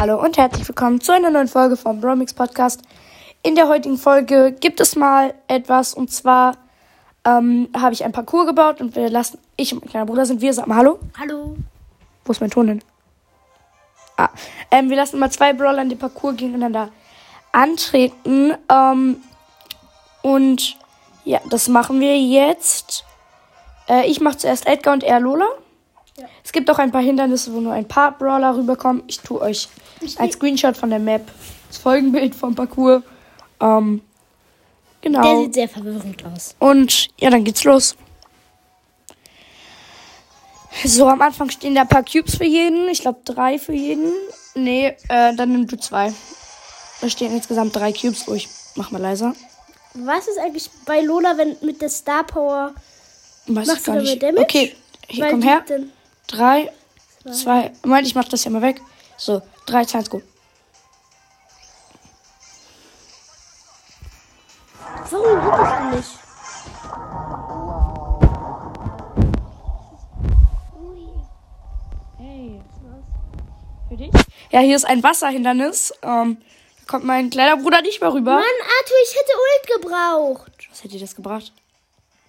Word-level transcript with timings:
Hallo 0.00 0.18
und 0.18 0.38
herzlich 0.38 0.66
willkommen 0.66 1.02
zu 1.02 1.12
einer 1.12 1.28
neuen 1.28 1.46
Folge 1.46 1.76
vom 1.76 2.00
Bromix 2.00 2.32
Podcast. 2.32 2.80
In 3.42 3.54
der 3.54 3.68
heutigen 3.68 3.98
Folge 3.98 4.56
gibt 4.58 4.80
es 4.80 4.96
mal 4.96 5.34
etwas 5.46 5.92
und 5.92 6.10
zwar 6.10 6.56
ähm, 7.26 7.68
habe 7.76 7.92
ich 7.92 8.02
ein 8.02 8.10
Parcours 8.10 8.46
gebaut 8.46 8.80
und 8.80 8.96
wir 8.96 9.10
lassen, 9.10 9.38
ich 9.58 9.74
und 9.74 9.82
mein 9.82 9.90
kleiner 9.90 10.06
Bruder 10.06 10.24
sind 10.24 10.40
wir, 10.40 10.54
sag 10.54 10.66
mal 10.66 10.76
Hallo. 10.76 11.00
Hallo. 11.18 11.54
Wo 12.24 12.32
ist 12.32 12.40
mein 12.40 12.48
Ton 12.48 12.68
denn? 12.68 12.84
Ah, 14.16 14.30
ähm, 14.70 14.88
wir 14.88 14.96
lassen 14.96 15.18
mal 15.18 15.30
zwei 15.30 15.52
Brawler 15.52 15.82
in 15.82 15.90
den 15.90 15.98
Parcours 15.98 16.38
gegeneinander 16.38 16.88
antreten. 17.52 18.54
Ähm, 18.70 19.16
und 20.22 20.78
ja, 21.26 21.40
das 21.50 21.68
machen 21.68 22.00
wir 22.00 22.18
jetzt. 22.18 23.04
Äh, 23.86 24.06
ich 24.06 24.22
mache 24.22 24.38
zuerst 24.38 24.66
Edgar 24.66 24.94
und 24.94 25.04
er 25.04 25.20
Lola. 25.20 25.44
Es 26.44 26.52
gibt 26.52 26.70
auch 26.70 26.78
ein 26.78 26.90
paar 26.90 27.02
Hindernisse, 27.02 27.52
wo 27.52 27.60
nur 27.60 27.72
ein 27.72 27.86
paar 27.86 28.16
Brawler 28.16 28.56
rüberkommen. 28.56 29.02
Ich 29.06 29.20
tue 29.20 29.40
euch 29.40 29.68
ein 30.18 30.30
Screenshot 30.30 30.76
von 30.76 30.90
der 30.90 30.98
Map, 30.98 31.22
das 31.68 31.78
Folgenbild 31.78 32.34
vom 32.34 32.54
Parcours. 32.54 33.02
Ähm, 33.60 34.02
genau. 35.00 35.22
Der 35.22 35.42
sieht 35.44 35.54
sehr 35.54 35.68
verwirrend 35.68 36.24
aus. 36.24 36.54
Und 36.58 37.08
ja, 37.18 37.30
dann 37.30 37.44
geht's 37.44 37.64
los. 37.64 37.96
So, 40.84 41.08
am 41.08 41.20
Anfang 41.20 41.50
stehen 41.50 41.74
da 41.74 41.82
ein 41.82 41.88
paar 41.88 42.04
Cubes 42.04 42.36
für 42.36 42.44
jeden. 42.44 42.88
Ich 42.88 43.00
glaube, 43.00 43.20
drei 43.24 43.58
für 43.58 43.72
jeden. 43.72 44.12
Nee, 44.54 44.96
äh, 45.08 45.34
dann 45.34 45.52
nimm 45.52 45.66
du 45.66 45.76
zwei. 45.76 46.12
Da 47.00 47.08
stehen 47.08 47.32
insgesamt 47.32 47.74
drei 47.74 47.92
Cubes. 47.92 48.28
Oh, 48.28 48.34
ich 48.34 48.48
mach 48.76 48.90
mal 48.90 49.00
leiser. 49.00 49.34
Was 49.94 50.28
ist 50.28 50.38
eigentlich 50.38 50.70
bei 50.86 51.00
Lola, 51.00 51.36
wenn 51.36 51.56
mit 51.62 51.82
der 51.82 51.88
Star 51.88 52.24
Power 52.24 52.74
Weiß 53.46 53.66
machst 53.66 53.88
du 53.88 53.92
damit 53.92 54.22
Damage? 54.22 54.42
Okay, 54.42 54.76
hier 55.08 55.30
komm 55.30 55.42
her. 55.42 55.64
Denn... 55.68 55.90
3, 56.30 56.70
2, 57.24 57.72
Moment, 57.84 58.06
ich 58.06 58.14
mach 58.14 58.28
das 58.28 58.44
ja 58.44 58.50
mal 58.50 58.62
weg. 58.62 58.80
So, 59.16 59.42
3, 59.66 59.84
2, 59.84 59.98
1, 59.98 60.10
go. 60.10 60.22
Warum 65.10 65.40
guckst 65.40 65.72
du 65.80 65.96
nicht? 65.96 66.08
Hey. 72.18 72.60
Für 73.88 73.96
dich? 73.96 74.10
Ja, 74.50 74.60
hier 74.60 74.76
ist 74.76 74.84
ein 74.84 75.02
Wasserhindernis. 75.02 75.92
Ähm, 76.02 76.36
da 76.78 76.84
kommt 76.86 77.04
mein 77.04 77.30
kleiner 77.30 77.56
Bruder 77.56 77.82
nicht 77.82 78.00
mehr 78.00 78.12
rüber. 78.12 78.34
Mann, 78.34 78.44
Arthur, 78.44 78.96
ich 79.04 79.16
hätte 79.16 79.32
Ult 79.34 79.82
gebraucht. 79.82 80.68
Was 80.70 80.78
hätte 80.84 80.94
dir 80.94 81.00
das 81.00 81.16
gebracht? 81.16 81.52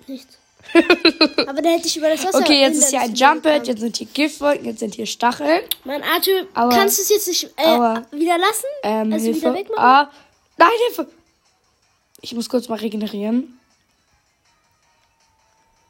Nichts. 0.08 0.41
Aber 1.48 1.62
dann 1.62 1.74
hätte 1.74 1.88
ich 1.88 1.98
über 1.98 2.10
das 2.10 2.24
Wasser. 2.26 2.40
Okay, 2.40 2.62
jetzt 2.62 2.78
ist 2.78 2.90
hier 2.90 3.00
ein 3.00 3.08
Hindernis 3.08 3.20
Jump 3.20 3.44
Pad, 3.44 3.54
gekommen. 3.54 3.66
jetzt 3.68 3.80
sind 3.82 3.98
hier 3.98 4.08
Giftwolken, 4.08 4.66
jetzt 4.66 4.80
sind 4.80 4.96
hier 4.96 5.06
Stacheln. 5.06 5.62
Mann, 5.84 6.02
Arthur, 6.04 6.48
Aua. 6.54 6.70
kannst 6.70 6.98
du 6.98 7.02
es 7.04 7.10
jetzt 7.10 7.28
nicht 7.28 7.50
äh, 7.58 7.66
Aua. 7.68 8.04
wieder 8.12 8.38
lassen? 8.38 8.66
Ähm, 8.84 9.14
also 9.14 9.26
Hilfe. 9.26 9.42
wieder 9.42 9.54
wegmachen? 9.54 9.84
Ah, 9.84 10.12
nein, 10.58 10.70
Hilfe. 10.88 11.08
Ich 12.22 12.34
muss 12.34 12.50
kurz 12.50 12.70
mal 12.70 12.78
regenerieren. 12.80 13.60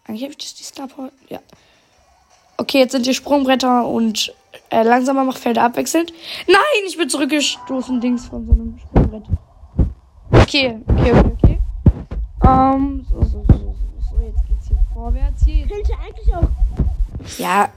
Eigentlich 0.05 0.23
habe 0.23 0.31
ich 0.31 0.37
das 0.37 0.55
die 0.55 0.63
Star 0.63 0.87
Power. 0.87 1.11
Ja. 1.29 1.39
Okay, 2.57 2.79
jetzt 2.79 2.91
sind 2.91 3.05
hier 3.05 3.13
Sprungbretter 3.13 3.87
und 3.87 4.33
äh, 4.69 4.83
langsamer 4.83 5.23
Machfelder 5.23 5.63
abwechselnd. 5.63 6.13
Nein, 6.47 6.57
ich 6.87 6.97
bin 6.97 7.09
zurückgestoßen, 7.09 7.99
Dings 8.01 8.27
von 8.27 8.45
so 8.45 8.53
einem 8.53 8.79
Sprungbrett. 8.79 9.23
Okay, 10.31 10.79
okay, 10.87 11.11
okay, 11.11 11.31
okay. 11.43 11.59
Ähm, 12.43 13.00
vorwärts. 15.11 15.43
Hier, 15.45 15.67
Könnte 15.67 15.93
eigentlich 15.97 16.35
auch. 16.35 17.39
ja. 17.39 17.69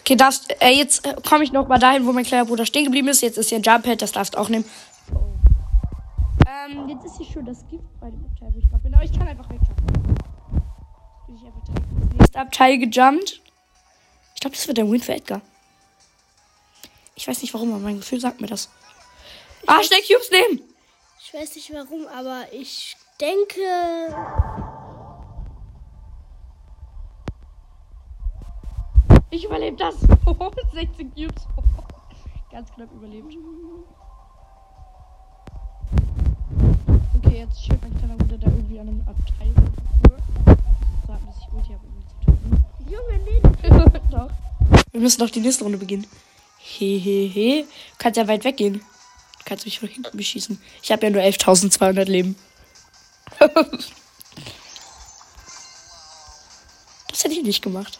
Okay, 0.00 0.14
darfst, 0.16 0.54
äh, 0.62 0.70
jetzt 0.70 1.02
komme 1.24 1.42
ich 1.42 1.52
noch 1.52 1.66
mal 1.66 1.78
dahin, 1.78 2.06
wo 2.06 2.12
mein 2.12 2.24
kleiner 2.24 2.44
Bruder 2.44 2.64
stehen 2.64 2.84
geblieben 2.84 3.08
ist. 3.08 3.22
Jetzt 3.22 3.38
ist 3.38 3.48
hier 3.48 3.58
ein 3.58 3.62
Jump 3.62 3.84
Pad, 3.84 4.00
das 4.02 4.12
darfst 4.12 4.34
du 4.34 4.38
auch 4.38 4.48
nehmen. 4.48 4.64
Ähm, 6.46 6.88
jetzt 6.88 7.04
ist 7.06 7.16
hier 7.18 7.26
schon 7.26 7.44
das 7.44 7.66
Gift 7.68 7.84
bei 8.00 8.08
dem 8.08 8.24
Abteil, 8.24 8.54
wo 8.54 8.58
ich 8.58 8.68
gerade 8.68 8.82
bin. 8.84 8.94
Aber 8.94 9.04
ich 9.04 9.12
kann 9.12 9.26
einfach 9.26 9.50
wegjumpen. 9.50 9.86
Bin 11.26 11.36
ich 11.36 11.44
einfach 11.44 11.64
direkt 11.64 11.90
ins 11.90 12.18
nächste 12.18 12.38
Abteil 12.38 12.78
gejumpt. 12.78 13.40
Ich 14.34 14.40
glaube, 14.40 14.54
das 14.54 14.68
wird 14.68 14.78
ein 14.78 14.92
Win 14.92 15.00
für 15.00 15.14
Edgar. 15.14 15.40
Ich 17.16 17.26
weiß 17.26 17.42
nicht 17.42 17.52
warum, 17.52 17.70
aber 17.72 17.80
mein 17.80 17.96
Gefühl 17.96 18.20
sagt 18.20 18.40
mir 18.40 18.46
das. 18.46 18.68
Ah, 19.66 19.82
schnell 19.82 20.00
Cubes 20.02 20.30
nehmen! 20.30 20.60
Ich 21.20 21.34
weiß 21.34 21.56
nicht 21.56 21.72
warum, 21.74 22.06
aber 22.06 22.44
ich 22.52 22.96
denke. 23.20 24.75
Ich 29.36 29.44
überlebe 29.44 29.76
das. 29.76 29.94
16 30.72 31.14
Cubes. 31.14 31.46
Ganz 32.50 32.72
knapp 32.72 32.90
überlebt. 32.90 33.36
Okay, 37.18 37.40
jetzt 37.40 37.62
steht 37.62 37.82
mein 37.82 37.94
kleiner 37.98 38.16
Bruder 38.16 38.38
da 38.38 38.46
irgendwie 38.46 38.80
an 38.80 38.88
einem 38.88 39.06
Abteil. 39.06 39.52
So 41.06 41.12
hat 41.12 41.20
dass 41.28 41.36
ich 41.36 41.52
Ulti 41.52 41.74
habe, 41.74 41.84
um 41.84 42.02
zu 42.08 42.16
töten. 42.24 42.64
Junge, 42.88 43.18
nee. 43.24 43.42
Doch. 44.10 44.30
Wir 44.90 45.02
müssen 45.02 45.20
noch 45.20 45.28
die 45.28 45.40
nächste 45.40 45.64
Runde 45.64 45.76
beginnen. 45.76 46.06
Hehehe. 46.58 47.64
Du 47.64 47.68
kannst 47.98 48.16
ja 48.16 48.26
weit 48.26 48.44
weggehen. 48.44 48.78
Du 48.78 49.44
kannst 49.44 49.66
mich 49.66 49.80
von 49.80 49.90
hinten 49.90 50.16
beschießen. 50.16 50.58
Ich 50.82 50.92
habe 50.92 51.04
ja 51.04 51.10
nur 51.10 51.20
11.200 51.20 52.04
Leben. 52.04 52.36
das 53.38 53.50
hätte 57.22 57.34
ich 57.34 57.42
nicht 57.42 57.60
gemacht. 57.60 57.98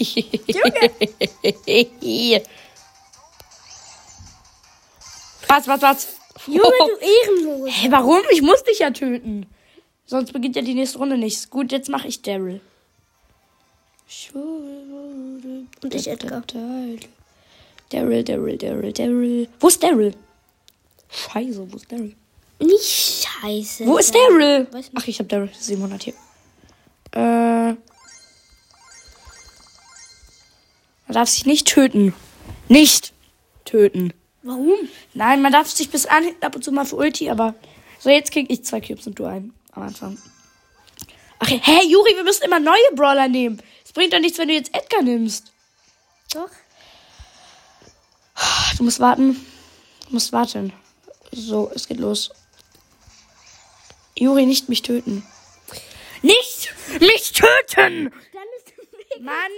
Junge! 0.00 0.90
was, 5.48 5.68
was, 5.68 5.82
was? 5.82 6.08
Junge, 6.46 6.62
du 6.62 6.96
Ehrenlos. 7.00 7.70
Hä, 7.82 7.88
warum? 7.90 8.20
Ich 8.32 8.42
muss 8.42 8.62
dich 8.64 8.78
ja 8.80 8.90
töten. 8.90 9.46
Sonst 10.06 10.32
beginnt 10.32 10.56
ja 10.56 10.62
die 10.62 10.74
nächste 10.74 10.98
Runde 10.98 11.16
nicht. 11.16 11.50
Gut, 11.50 11.72
jetzt 11.72 11.88
mache 11.88 12.08
ich 12.08 12.22
Daryl. 12.22 12.60
Und 14.34 15.94
ich 15.94 16.08
Edgar. 16.08 16.42
Daryl, 17.90 18.24
Daryl, 18.24 18.56
Daryl, 18.58 18.92
Daryl. 18.92 19.48
Wo 19.60 19.68
ist 19.68 19.82
Daryl? 19.82 20.14
Scheiße, 21.10 21.72
wo 21.72 21.76
ist 21.76 21.90
Daryl? 21.90 22.14
Nicht 22.58 22.84
scheiße. 22.84 23.86
Wo 23.86 23.98
ist 23.98 24.14
Daryl? 24.14 24.66
Ach, 24.94 25.06
ich 25.06 25.18
hab 25.18 25.28
Daryl 25.28 25.50
700 25.58 26.02
hier. 26.02 26.14
Äh. 27.12 27.51
Man 31.12 31.20
darf 31.20 31.28
sich 31.28 31.44
nicht 31.44 31.68
töten. 31.68 32.14
Nicht 32.68 33.12
töten. 33.66 34.14
Warum? 34.42 34.88
Nein, 35.12 35.42
man 35.42 35.52
darf 35.52 35.70
sich 35.70 35.90
bis 35.90 36.06
an 36.06 36.24
ab 36.40 36.56
und 36.56 36.64
zu 36.64 36.72
mal 36.72 36.86
für 36.86 36.96
Ulti, 36.96 37.28
aber 37.28 37.54
so 37.98 38.08
jetzt 38.08 38.32
krieg 38.32 38.46
ich 38.48 38.64
zwei 38.64 38.80
Cubes 38.80 39.06
und 39.06 39.18
du 39.18 39.26
einen 39.26 39.52
am 39.72 39.82
Anfang. 39.82 40.16
Ach, 41.38 41.50
hey, 41.50 41.86
Juri, 41.86 42.16
wir 42.16 42.24
müssen 42.24 42.44
immer 42.44 42.60
neue 42.60 42.94
Brawler 42.94 43.28
nehmen. 43.28 43.60
Es 43.84 43.92
bringt 43.92 44.14
doch 44.14 44.20
nichts, 44.20 44.38
wenn 44.38 44.48
du 44.48 44.54
jetzt 44.54 44.74
Edgar 44.74 45.02
nimmst. 45.02 45.52
Doch. 46.32 46.48
Du 48.78 48.84
musst 48.84 48.98
warten. 48.98 49.34
Du 50.06 50.14
musst 50.14 50.32
warten. 50.32 50.72
So, 51.30 51.70
es 51.74 51.88
geht 51.88 52.00
los. 52.00 52.30
Juri, 54.16 54.46
nicht 54.46 54.70
mich 54.70 54.80
töten. 54.80 55.26
Nicht 56.22 56.72
mich 57.00 57.32
töten! 57.32 58.10
Dann 58.32 58.48
ist 58.56 59.20
Mann! 59.20 59.52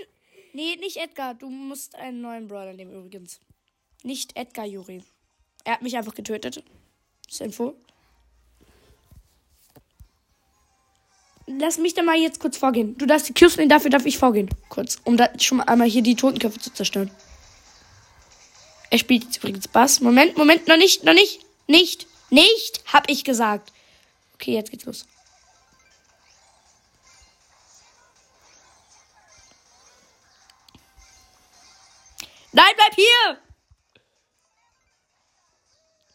Nee, 0.55 0.77
nicht 0.77 0.97
Edgar. 0.97 1.35
Du 1.35 1.51
musst 1.51 1.97
einen 1.97 2.21
neuen 2.21 2.47
Brawler 2.47 2.73
nehmen 2.73 2.93
übrigens. 2.93 3.41
Nicht 4.05 4.37
Edgar, 4.37 4.65
Juri. 4.65 5.03
Er 5.65 5.75
hat 5.75 5.83
mich 5.83 5.97
einfach 5.97 6.15
getötet. 6.15 6.63
Das 7.27 7.35
ist 7.35 7.41
Info. 7.41 7.75
Lass 11.47 11.77
mich 11.79 11.95
da 11.95 12.03
mal 12.03 12.17
jetzt 12.17 12.39
kurz 12.39 12.57
vorgehen. 12.57 12.97
Du 12.97 13.05
darfst 13.05 13.29
die 13.29 13.35
Cubes 13.35 13.57
nehmen, 13.57 13.69
dafür 13.69 13.91
darf 13.91 14.07
ich 14.07 14.17
vorgehen. 14.17 14.49
Kurz. 14.69 15.01
Um 15.05 15.17
da 15.17 15.29
schon 15.41 15.59
mal 15.59 15.65
einmal 15.65 15.89
hier 15.89 16.03
die 16.03 16.15
Totenköpfe 16.15 16.61
zu 16.61 16.73
zerstören. 16.73 17.11
Er 18.91 18.99
spielt 18.99 19.25
jetzt 19.25 19.39
übrigens 19.39 19.67
Bass. 19.67 20.01
Moment, 20.01 20.39
Moment, 20.39 20.69
noch 20.69 20.77
nicht, 20.77 21.03
noch 21.03 21.15
nicht. 21.15 21.41
Nicht, 21.67 22.07
nicht, 22.31 22.85
hab 22.93 23.11
ich 23.11 23.25
gesagt. 23.25 23.73
Okay, 24.35 24.55
jetzt 24.55 24.71
geht's 24.71 24.85
los. 24.85 25.05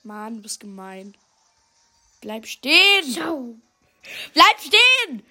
Mann, 0.10 0.38
du 0.38 0.42
bist 0.42 0.60
gemein. 0.60 1.16
Bleib 2.20 2.48
stehen! 2.48 3.14
Ciao. 3.14 3.56
Bleib 4.34 4.60
stehen! 4.60 5.24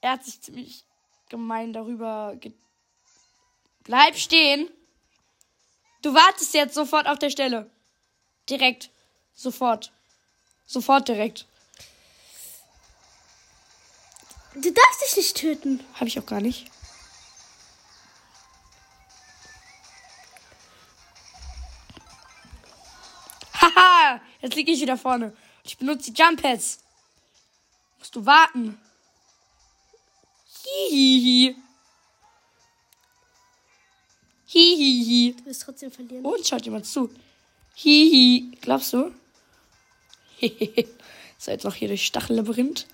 Er 0.00 0.10
hat 0.10 0.24
sich 0.24 0.40
ziemlich 0.40 0.84
gemein 1.28 1.72
darüber. 1.72 2.34
Ge 2.34 2.50
Bleib 3.84 4.16
stehen! 4.16 4.68
Du 6.02 6.14
wartest 6.14 6.52
jetzt 6.52 6.74
sofort 6.74 7.06
auf 7.06 7.20
der 7.20 7.30
Stelle. 7.30 7.70
Direkt. 8.50 8.90
Sofort. 9.34 9.92
Sofort 10.66 11.06
direkt. 11.06 11.46
Du 14.54 14.72
darfst 14.72 15.02
dich 15.02 15.16
nicht 15.16 15.36
töten. 15.36 15.84
Habe 15.94 16.08
ich 16.08 16.18
auch 16.18 16.26
gar 16.26 16.40
nicht. 16.40 16.68
Jetzt 24.40 24.54
liege 24.54 24.72
ich 24.72 24.80
wieder 24.80 24.96
vorne. 24.96 25.36
Ich 25.64 25.76
benutze 25.76 26.12
die 26.12 26.20
Jump 26.20 26.42
Pads. 26.42 26.80
Musst 27.98 28.14
du 28.14 28.24
warten. 28.24 28.78
Hihihi. 30.64 31.56
Hihihi. 34.46 35.34
Du 35.36 35.46
wirst 35.46 35.62
trotzdem 35.62 35.90
verlieren. 35.90 36.24
Und 36.24 36.46
schaut 36.46 36.64
jemand 36.64 36.86
zu. 36.86 37.10
Hihi. 37.74 38.56
Glaubst 38.60 38.92
du? 38.92 39.12
Hehehe. 40.38 40.88
So, 41.38 41.50
jetzt 41.50 41.64
noch 41.64 41.74
hier 41.74 41.88
durch 41.88 42.06
Stachellabyrinth. 42.06 42.86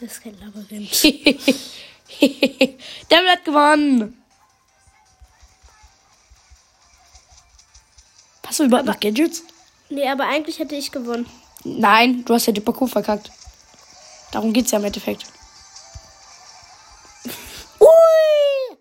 Das 0.00 0.12
ist 0.12 0.22
kein 0.22 0.38
Labyrinth. 0.38 1.04
Der 3.10 3.32
hat 3.32 3.44
gewonnen. 3.44 4.22
Hast 8.46 8.60
du 8.60 8.64
überhaupt 8.64 8.86
noch 8.86 9.00
Gadgets? 9.00 9.42
Nee, 9.88 10.08
aber 10.08 10.26
eigentlich 10.26 10.58
hätte 10.58 10.74
ich 10.74 10.90
gewonnen. 10.90 11.26
Nein, 11.64 12.24
du 12.24 12.34
hast 12.34 12.46
ja 12.46 12.52
die 12.52 12.60
Parcours 12.60 12.92
verkackt. 12.92 13.30
Darum 14.32 14.52
geht's 14.52 14.70
ja 14.70 14.78
im 14.78 14.84
Endeffekt. 14.84 15.24
Ui! 17.80 18.76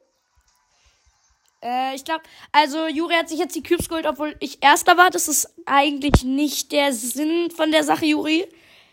Äh, 1.61 1.95
ich 1.95 2.03
glaube, 2.03 2.23
also 2.51 2.87
Juri 2.87 3.13
hat 3.15 3.29
sich 3.29 3.39
jetzt 3.39 3.55
die 3.55 3.63
Cubes 3.63 3.87
geholt, 3.87 4.05
obwohl 4.05 4.35
ich 4.39 4.63
Erster 4.63 4.97
war. 4.97 5.09
Das 5.09 5.27
ist 5.27 5.53
eigentlich 5.65 6.23
nicht 6.23 6.71
der 6.71 6.91
Sinn 6.93 7.51
von 7.51 7.71
der 7.71 7.83
Sache, 7.83 8.05
Juri. 8.05 8.47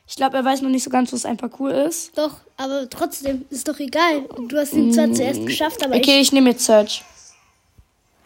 Ich 0.07 0.17
glaube, 0.17 0.37
er 0.37 0.45
weiß 0.45 0.61
noch 0.62 0.71
nicht 0.71 0.83
so 0.83 0.91
ganz, 0.91 1.12
was 1.12 1.25
ein 1.25 1.37
Parcours 1.37 1.73
ist. 1.73 2.19
Doch, 2.19 2.35
aber 2.57 2.91
trotzdem 2.91 3.45
ist 3.51 3.69
doch 3.69 3.79
egal. 3.79 4.23
Du 4.49 4.57
hast 4.59 4.73
ihn 4.73 4.93
zwar 4.93 5.12
zuerst 5.12 5.47
geschafft, 5.47 5.85
aber 5.85 5.95
Okay, 5.97 6.21
ich 6.21 6.33
nehme 6.33 6.51
jetzt 6.51 6.65
Search. 6.65 7.05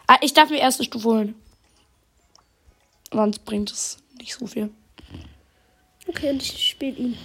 Ah, 0.07 0.17
ich 0.21 0.33
darf 0.33 0.49
mir 0.49 0.57
erste 0.57 0.83
Stufe 0.83 1.07
holen. 1.07 1.35
Sonst 3.15 3.45
bringt 3.45 3.71
es 3.71 3.97
nicht 4.17 4.35
so 4.35 4.45
viel. 4.45 4.69
Okay, 6.05 6.31
und 6.31 6.41
ich 6.41 6.69
spiele 6.69 6.97
ihn. 6.97 7.17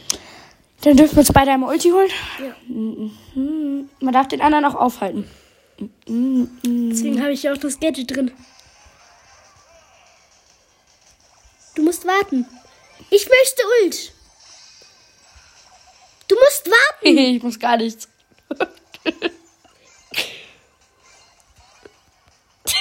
Dann 0.83 0.97
dürfen 0.97 1.17
wir 1.17 1.21
uns 1.21 1.33
beide 1.33 1.51
einmal 1.51 1.71
Ulti 1.71 1.91
holen. 1.91 2.11
Ja. 2.39 2.55
Mhm. 2.69 3.91
Man 3.99 4.15
darf 4.15 4.29
den 4.29 4.41
anderen 4.41 4.65
auch 4.65 4.77
aufhalten. 4.77 5.29
Deswegen 6.07 7.21
habe 7.21 7.33
ich 7.33 7.43
ja 7.43 7.53
auch 7.53 7.59
das 7.59 7.81
Gadget 7.81 8.15
drin. 8.15 8.31
Du 11.75 11.83
musst 11.83 12.07
warten. 12.07 12.47
Ich 13.11 13.29
möchte 13.29 13.63
Ult. 13.83 14.13
Du 16.29 16.37
musst 16.37 16.71
warten. 16.71 17.19
ich 17.37 17.43
muss 17.43 17.59
gar 17.59 17.77
nichts. 17.77 18.09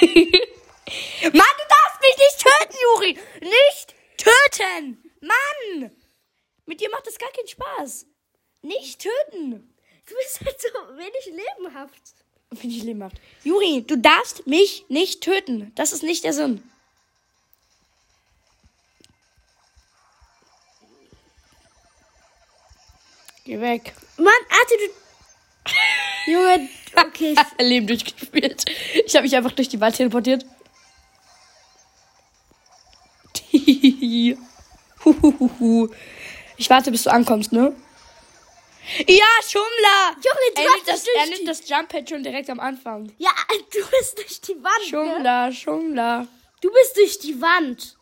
Mann, 1.22 1.32
du 1.32 1.64
darfst 1.68 2.00
mich 2.00 2.16
nicht 2.16 2.40
Nicht 3.40 3.94
töten! 4.16 5.02
Mann! 5.20 5.90
Mit 6.66 6.80
dir 6.80 6.90
macht 6.90 7.06
das 7.06 7.18
gar 7.18 7.30
keinen 7.32 7.48
Spaß. 7.48 8.06
Nicht 8.62 9.00
töten. 9.00 9.74
Du 10.06 10.14
bist 10.16 10.40
halt 10.44 10.60
so 10.60 10.68
wenig 10.96 11.26
lebenhaft. 11.26 12.14
Finde 12.54 12.76
ich 12.76 12.82
lebhaft. 12.82 13.20
Juri, 13.44 13.84
du 13.86 13.96
darfst 13.96 14.46
mich 14.46 14.84
nicht 14.88 15.22
töten. 15.22 15.72
Das 15.76 15.92
ist 15.92 16.02
nicht 16.02 16.24
der 16.24 16.32
Sinn. 16.32 16.62
Geh 23.44 23.60
weg. 23.60 23.94
Mann, 24.16 24.32
Arte, 24.48 24.74
du. 24.78 26.30
Junge, 26.30 26.68
okay. 26.96 27.34
Leben 27.58 27.86
durchgespielt. 27.86 28.64
Ich 29.06 29.14
habe 29.14 29.22
mich 29.24 29.36
einfach 29.36 29.52
durch 29.52 29.68
die 29.68 29.80
Wand 29.80 29.96
teleportiert. 29.96 30.44
Huhuhuhu. 35.04 35.88
ich 36.56 36.68
warte, 36.70 36.90
bis 36.90 37.04
du 37.04 37.10
ankommst, 37.10 37.52
ne? 37.52 37.74
Ja, 39.06 39.24
Schummler! 39.48 40.16
Junge, 40.16 40.54
du 40.54 40.62
er 40.62 40.74
nimmt, 40.74 40.88
das, 40.88 41.06
er 41.06 41.26
nimmt 41.26 41.48
das 41.48 41.68
Jump 41.68 41.88
Pad 41.88 42.08
schon 42.08 42.22
direkt 42.22 42.50
am 42.50 42.60
Anfang. 42.60 43.12
Ja, 43.18 43.30
du 43.72 43.86
bist 43.90 44.18
durch 44.18 44.40
die 44.40 44.56
Wand. 44.62 44.80
Ne? 44.80 44.88
Schummler, 44.88 45.52
Schummler. 45.52 46.26
Du 46.60 46.70
bist 46.72 46.96
durch 46.96 47.18
die 47.18 47.40
Wand. 47.40 47.96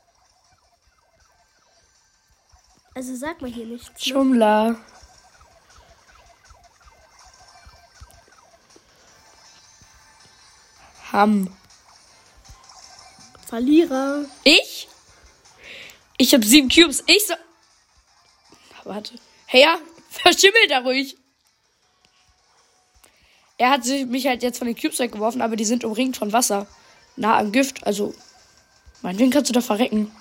Also 2.95 3.15
sag 3.15 3.41
mal 3.41 3.51
hier 3.51 3.67
nichts. 3.67 3.89
Ne? 3.89 4.13
Schummler. 4.13 4.81
Ham. 11.13 11.57
Verlierer. 13.47 14.25
Ich? 14.45 14.89
Ich 16.19 16.35
habe 16.35 16.45
sieben 16.45 16.69
Cubes. 16.69 17.03
Ich 17.07 17.27
so. 17.27 17.35
Warte. 18.85 19.15
Hey, 19.47 19.63
ja, 19.63 19.79
verschimmelt 20.11 20.71
da 20.71 20.81
ruhig. 20.81 21.17
Er 23.57 23.71
hat 23.71 23.85
sich- 23.85 24.07
mich 24.07 24.27
halt 24.27 24.43
jetzt 24.43 24.59
von 24.59 24.67
den 24.67 24.77
Cubes 24.77 24.99
weggeworfen, 24.99 25.41
aber 25.43 25.57
die 25.57 25.65
sind 25.65 25.85
umringt 25.85 26.17
von 26.17 26.33
Wasser. 26.33 26.67
Nah 27.17 27.39
am 27.39 27.51
Gift, 27.53 27.87
also. 27.87 28.15
Meinetwegen 29.03 29.31
kannst 29.31 29.49
du 29.49 29.55
da 29.55 29.61
verrecken. 29.61 30.13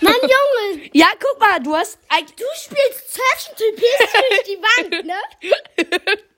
Mann, 0.00 0.14
Junge, 0.22 0.90
Ja, 0.92 1.06
guck 1.18 1.40
mal, 1.40 1.60
du 1.60 1.74
hast 1.74 1.98
eigentlich. 2.08 2.36
du 2.36 2.44
spielst 2.56 3.14
Search 3.14 3.50
und 3.50 3.60
du 3.60 3.64
durch 3.76 4.44
die 4.46 4.62
Wand, 4.62 5.06
ne? 5.06 6.18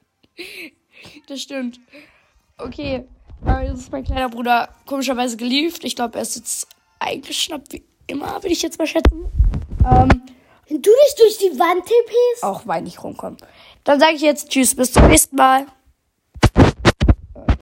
Das 1.27 1.41
stimmt. 1.43 1.79
Okay. 2.59 3.05
Jetzt 3.63 3.81
ist 3.81 3.93
mein 3.93 4.05
kleiner 4.05 4.29
Bruder 4.29 4.69
komischerweise 4.87 5.37
gelieft. 5.37 5.85
Ich 5.85 5.97
glaube, 5.97 6.19
er 6.19 6.23
ist 6.23 6.37
jetzt 6.37 6.67
eingeschnappt 6.99 7.73
wie 7.73 7.83
immer, 8.07 8.35
würde 8.35 8.49
ich 8.49 8.63
jetzt 8.63 8.79
mal 8.79 8.87
schätzen. 8.87 9.27
Ähm, 9.85 10.23
Wenn 10.69 10.83
du 10.83 10.91
dich 10.91 11.15
durch 11.17 11.39
die 11.39 11.59
Wand 11.59 11.85
tippst. 11.87 12.43
auch 12.43 12.63
weil 12.67 12.87
ich 12.87 13.03
rumkomme. 13.03 13.37
Dann 13.85 13.99
sage 14.01 14.15
ich 14.15 14.23
jetzt 14.23 14.51
Tschüss, 14.51 14.75
bis 14.75 14.93
zum 14.93 15.09
nächsten 15.09 15.37
Mal. 15.37 15.67